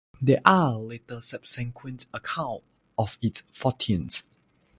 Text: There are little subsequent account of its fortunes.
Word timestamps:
There 0.19 0.41
are 0.45 0.79
little 0.79 1.21
subsequent 1.21 2.07
account 2.11 2.63
of 2.97 3.19
its 3.21 3.41
fortunes. 3.51 4.23